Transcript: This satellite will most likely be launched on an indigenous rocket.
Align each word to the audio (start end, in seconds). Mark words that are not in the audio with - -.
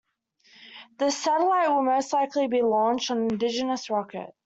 This 0.97 1.15
satellite 1.15 1.69
will 1.69 1.83
most 1.83 2.11
likely 2.11 2.47
be 2.47 2.63
launched 2.63 3.11
on 3.11 3.19
an 3.19 3.29
indigenous 3.33 3.87
rocket. 3.91 4.33